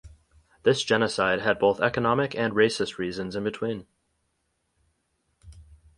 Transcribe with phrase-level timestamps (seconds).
[0.63, 3.85] This genocide had both economic and racist reasons in between.